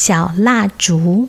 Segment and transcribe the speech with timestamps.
[0.00, 1.28] 小蜡烛。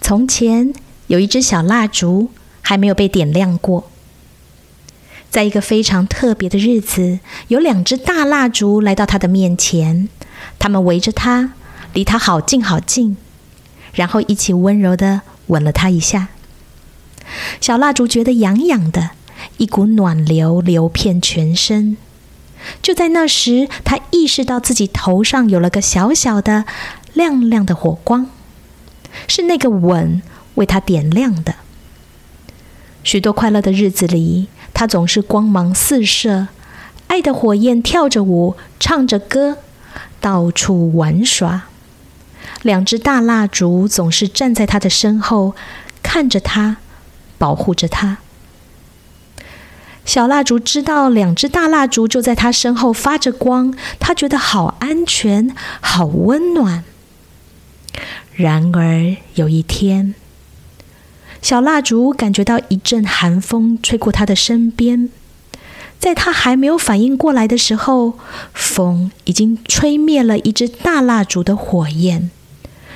[0.00, 0.74] 从前
[1.06, 3.88] 有一只小蜡烛，还没有被点亮过。
[5.30, 10.08] 在一个非常特别的日子，有两只大蜡烛来到他的面前，
[10.58, 11.52] 他们围着他，
[11.92, 13.16] 离他好近好近，
[13.92, 16.28] 然后一起温柔的吻了他一下。
[17.60, 19.10] 小蜡烛觉得痒痒的，
[19.58, 21.96] 一股暖流流遍全身。
[22.82, 26.64] 就在那时，他意识到自己头上有了个小小的、
[27.14, 28.26] 亮亮的火光。
[29.26, 30.22] 是那个吻
[30.54, 31.56] 为他点亮的。
[33.02, 36.48] 许多快乐的日子里，他总是光芒四射，
[37.08, 39.58] 爱的火焰跳着舞，唱着歌，
[40.20, 41.62] 到处玩耍。
[42.62, 45.54] 两只大蜡烛总是站在他的身后，
[46.02, 46.76] 看着他，
[47.38, 48.18] 保护着他。
[50.04, 56.84] 小蜡烛知道两只大蜡烛就在他身后发着光，他觉得好安全，好温暖。
[58.34, 60.14] 然而有一天，
[61.40, 65.10] 小蜡烛感觉到一阵寒风吹过他的身边，
[66.00, 68.14] 在他还没有反应过来的时候，
[68.54, 72.30] 风已经吹灭了一只大蜡烛的火焰，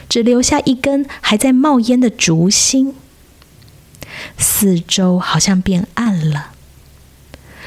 [0.08, 2.94] 只留下一根还在冒烟的烛芯。
[4.38, 6.52] 四周好像变暗了，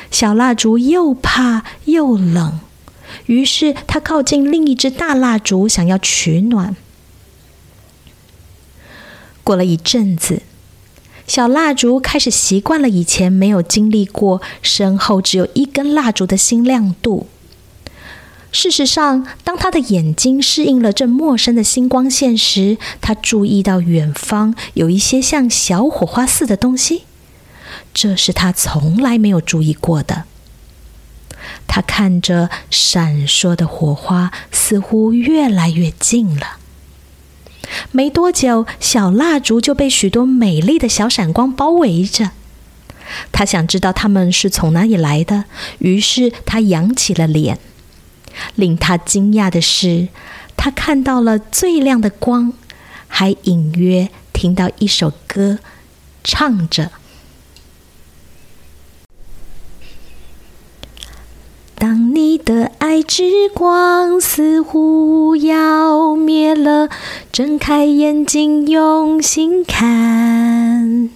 [0.09, 2.59] 小蜡烛又怕又冷，
[3.27, 6.75] 于是他靠近另一只大蜡烛，想要取暖。
[9.43, 10.41] 过了一阵子，
[11.27, 17.27] 小蜡烛开始习惯了以前没有经历过身后只有一根蜡烛的新亮度。
[18.51, 27.03] 事实上，当他的眼睛适应了这陌生的新光线时，他注意到远方有一些像小火花似的东西，
[27.93, 30.23] 这是他从来没有注意过的。
[31.67, 36.57] 他看着闪烁的火花，似乎越来越近了。
[37.91, 42.31] 没多久，小蜡烛就被许多美丽的小闪光包围着。
[43.31, 45.45] 他想知道它们是从哪里来的，
[45.79, 47.59] 于是他扬起了脸。
[48.55, 50.09] 令他惊讶的是，
[50.55, 52.53] 他看到了最亮的光，
[53.07, 55.59] 还隐约听到一首歌，
[56.23, 56.91] 唱着。
[61.79, 66.89] 当你的爱之光似乎要灭了，
[67.37, 71.11] 睁开眼睛用心看，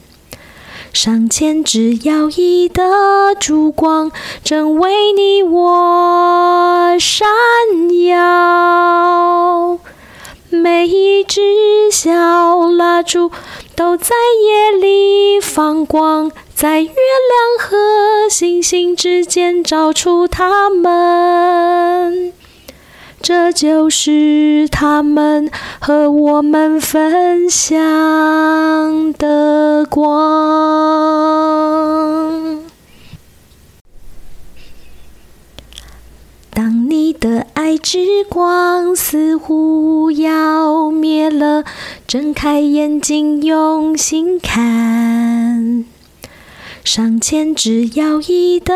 [0.94, 4.12] 上千只摇曳的烛光
[4.44, 7.28] 正为你我闪
[8.06, 9.80] 耀，
[10.52, 11.42] 每一只
[11.92, 13.32] 小蜡烛
[13.76, 14.16] 都在
[14.46, 16.32] 夜里放光。
[16.54, 22.32] 在月亮和星星之间找出他们，
[23.22, 25.50] 这就是他们
[25.80, 30.12] 和我们分享的光。
[36.54, 41.64] 当你的爱之光似乎要灭了，
[42.08, 45.86] 睁开眼睛，用心看。
[46.84, 48.74] 上千只摇曳的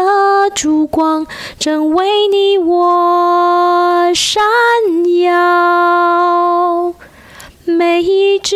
[0.54, 1.26] 烛光
[1.60, 4.44] 正为你我闪
[5.22, 6.94] 耀，
[7.66, 8.56] 每一只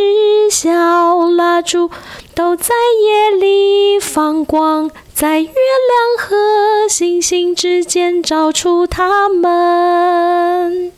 [0.52, 1.90] 小蜡烛
[2.36, 2.74] 都在
[3.04, 10.94] 夜里放光，在月亮和星星之间找出它们。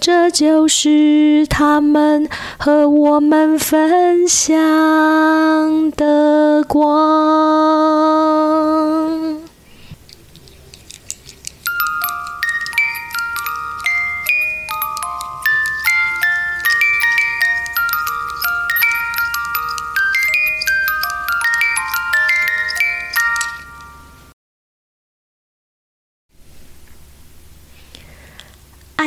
[0.00, 7.98] 这就是他们和我们分享的光。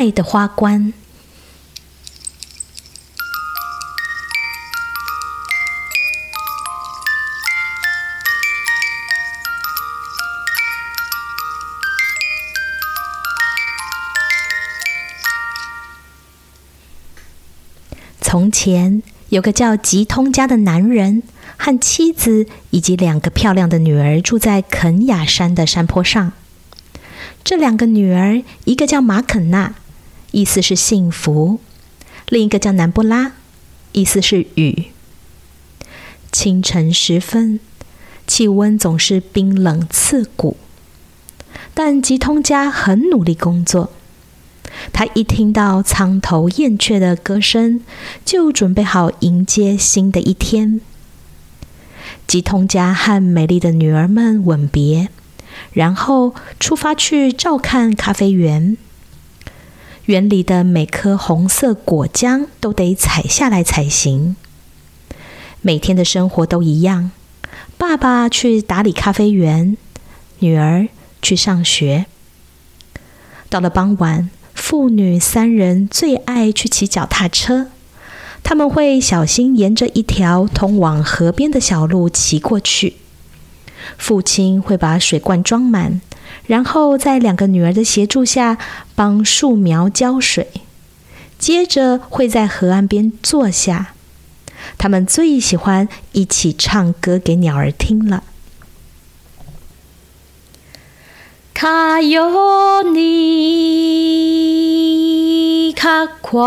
[0.01, 0.93] 爱的花冠。
[18.19, 21.21] 从前有个叫吉通家的男人，
[21.57, 26.33] 和妻子以及两个漂亮的女儿住在肯雅山的山坡上。
[27.43, 29.75] 这两个女儿，一个叫马肯娜。
[30.31, 31.59] 意思是幸福；
[32.27, 33.33] 另一个叫南布拉，
[33.91, 34.85] 意思是雨。
[36.31, 37.59] 清晨时分，
[38.25, 40.55] 气温总是冰冷刺骨，
[41.73, 43.91] 但吉通家很努力工作。
[44.93, 47.81] 他一听到苍头燕雀的歌声，
[48.23, 50.79] 就准备好迎接新的一天。
[52.25, 55.09] 吉通家和美丽的女儿们吻别，
[55.73, 58.77] 然后出发去照看咖啡园。
[60.05, 64.35] 园里的每颗红色果浆都得采下来才行。
[65.61, 67.11] 每天的生活都一样，
[67.77, 69.77] 爸爸去打理咖啡园，
[70.39, 70.87] 女儿
[71.21, 72.05] 去上学。
[73.49, 74.29] 到了傍晚。
[74.53, 77.71] 父女三人最爱去骑脚踏车，
[78.43, 82.95] 他们会小心沿着一条通往河边的小路骑过去。
[83.97, 85.99] 父亲会把水罐装满，
[86.45, 88.57] 然后在两个女儿的协助下
[88.95, 90.47] 帮树苗浇水，
[91.39, 93.93] 接着会在河岸边坐下。
[94.77, 98.23] 他们最喜欢一起唱歌给鸟儿听了。
[101.53, 103.01] 卡尤尼
[105.73, 106.45] 卡夸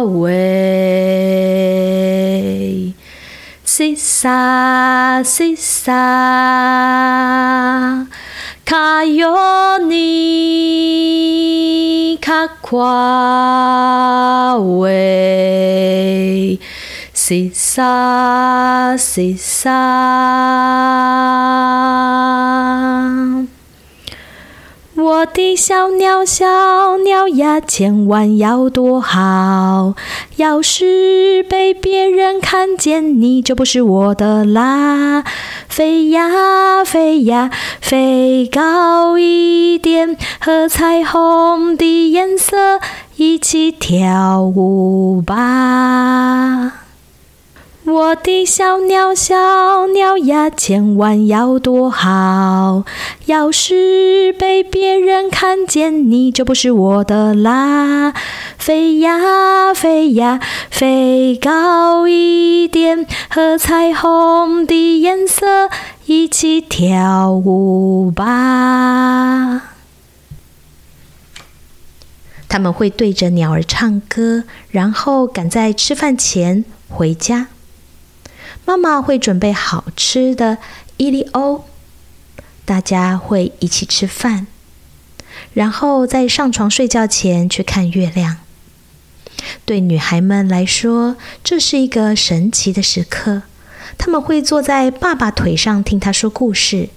[0.00, 0.45] 维，
[3.78, 5.92] 西萨西萨，
[8.64, 9.36] 卡尤
[9.86, 10.96] 尼
[12.16, 16.58] 卡夸维。
[25.06, 29.94] 我的小鸟小鸟呀，千万要躲好。
[30.34, 35.22] 要是被别人看见，你就不是我的啦。
[35.68, 42.80] 飞呀飞呀，飞高一点，和彩虹的颜色
[43.14, 46.85] 一起跳舞吧。
[47.86, 52.82] 我的小鸟，小鸟呀，千万要躲好。
[53.26, 58.12] 要是被别人看见，你就不是我的啦。
[58.58, 65.70] 飞呀飞呀，飞高一点，和彩虹的颜色
[66.06, 69.74] 一起跳舞吧。
[72.48, 77.46] 他们会对着鸟儿唱歌，然后赶在吃饭前回家。
[78.66, 80.58] 妈妈会准备好吃的
[80.96, 81.64] 伊利欧，
[82.64, 84.48] 大家会一起吃饭，
[85.54, 88.38] 然后在上床睡觉前去看月亮。
[89.64, 93.42] 对女孩们来说，这是一个神奇的时刻。
[93.96, 96.88] 他们会坐在爸爸腿上听他说故事，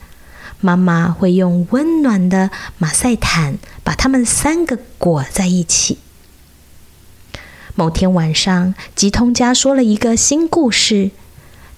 [0.60, 2.50] 妈妈会用温暖的
[2.80, 6.00] 马赛毯把他们三个裹在一起。
[7.76, 11.12] 某天晚上，吉通家说了一个新故事。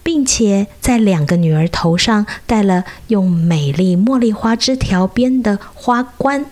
[0.03, 6.45] 并且在两个女儿头上戴了用美丽茉莉花枝条编的花冠。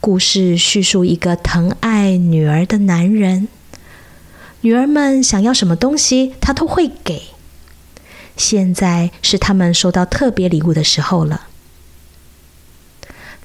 [0.00, 3.46] 故事叙述一个疼爱女儿的男人，
[4.62, 7.22] 女儿们想要什么东西，他都会给。
[8.36, 11.42] 现在是他们收到特别礼物的时候了。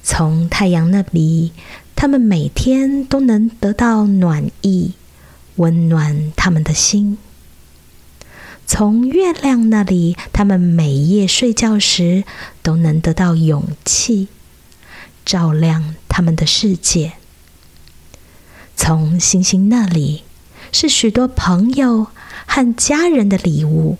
[0.02, 1.52] 从太阳那里，
[1.94, 4.94] 他们每天都能得到暖意，
[5.56, 7.18] 温暖他们的心。
[8.70, 12.24] 从月亮那里，他们每夜睡觉时
[12.62, 14.28] 都能得到勇气，
[15.24, 17.14] 照亮他们的世界。
[18.76, 20.22] 从星星那里，
[20.70, 22.08] 是许多朋友
[22.46, 23.96] 和家人的礼物，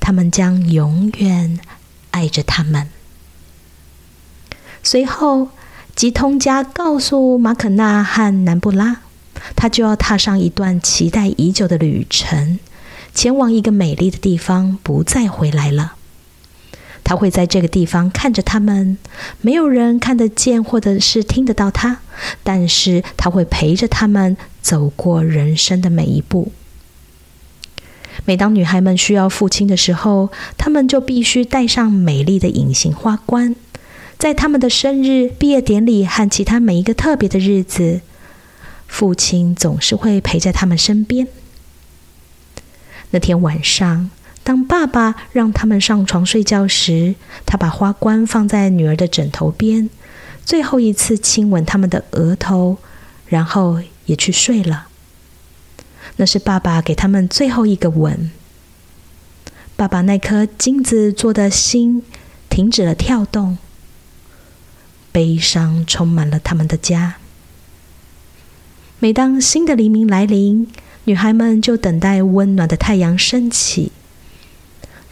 [0.00, 1.60] 他们将永远
[2.10, 2.88] 爱着他们。
[4.82, 5.50] 随后，
[5.94, 9.02] 吉通家告诉马可纳和南布拉，
[9.54, 12.58] 他就要踏上一段期待已久的旅程。
[13.18, 15.94] 前往一个美丽的地方，不再回来了。
[17.02, 18.96] 他会在这个地方看着他们，
[19.40, 21.98] 没有人看得见或者是听得到他，
[22.44, 26.52] 但是他会陪着他们走过人生的每一步。
[28.24, 33.56] 每当女孩们需要父亲的时候，他们就必须戴上美丽的隐形花冠。
[34.16, 38.00] 在他们的生日、毕业典礼和其他每一个特别的日子，
[38.86, 41.26] 父亲总是会陪在他们身边。
[43.10, 44.10] 那天晚上，
[44.42, 47.14] 当爸爸让他们上床睡觉时，
[47.46, 49.88] 他把花冠放在女儿的枕头边，
[50.44, 52.78] 最后一次亲吻他们的额头，
[53.26, 54.88] 然后也去睡了。
[56.16, 58.30] 那是爸爸给他们最后一个吻。
[59.76, 62.02] 爸爸那颗金子做的心
[62.48, 63.58] 停止了跳动，
[65.12, 67.16] 悲伤充满了他们的家。
[68.98, 70.66] 每当新的黎明来临，
[71.08, 73.90] 女孩们就等待温暖的太阳升起；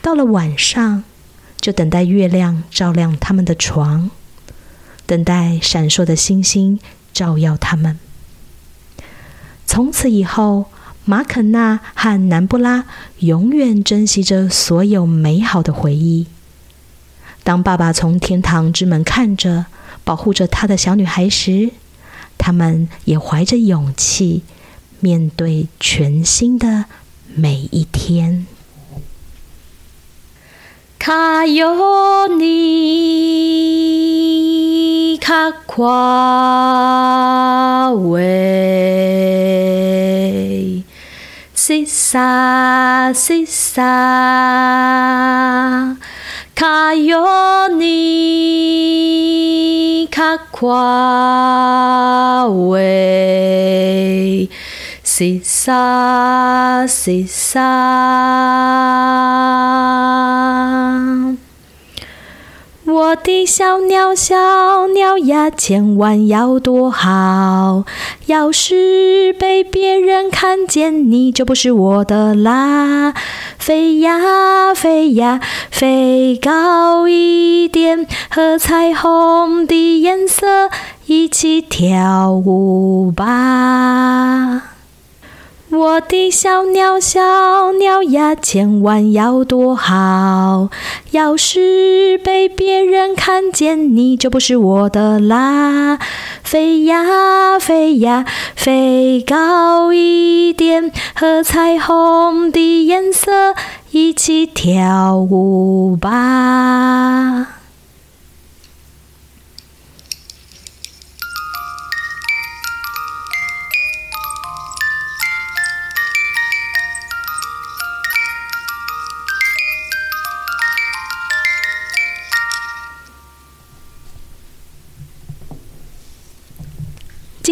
[0.02, 1.04] 到了晚上，
[1.58, 4.10] 就等待月亮照亮他们的床，
[5.06, 6.78] 等待闪烁的星星
[7.14, 7.98] 照耀他们。
[9.66, 10.66] 从此以后，
[11.06, 12.84] 马肯纳和南布拉
[13.20, 16.26] 永远珍惜着所有美好的回忆。
[17.42, 19.64] 当爸爸从天堂之门看着、
[20.04, 21.70] 保护着他的小女孩时，
[22.36, 24.42] 他们也怀着勇气
[25.00, 26.86] 面对全新的
[27.34, 28.46] 每一天。
[30.98, 32.56] 卡哟尼
[35.18, 35.90] 卡夸
[37.92, 38.22] 维，
[41.54, 43.82] 西萨西萨。
[46.54, 54.48] 卡哟尼卡夸维，
[55.18, 57.58] 西萨西萨。
[62.84, 67.84] 我的小鸟，小鸟呀，千万要躲好。
[68.26, 73.14] 要是被别人看见，你就不是我的啦。
[73.58, 80.68] 飞呀飞呀，飞高一点，和彩虹的颜色
[81.06, 84.75] 一起跳舞吧。
[85.68, 90.68] 我的小鸟，小鸟呀，千万要躲好。
[91.10, 95.98] 要是被别人看见，你就不是我的啦。
[96.44, 103.56] 飞呀飞呀，飞高一点，和彩虹的颜色
[103.90, 107.55] 一起跳舞吧。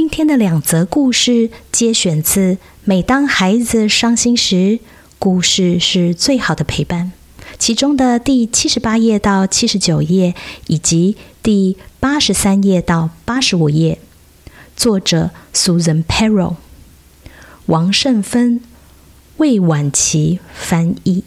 [0.04, 2.52] 今天的两则故事皆选自
[2.84, 4.78] 《每当孩子伤心时，
[5.18, 7.10] 故事是最好的陪伴》
[7.58, 10.34] 其中的第七十八页到七十九页，
[10.66, 13.98] 以及第八十三页到八十五页。
[14.76, 16.56] 作者：Susan Perro，
[17.64, 18.60] 王胜芬、
[19.38, 21.24] 魏婉琪翻译。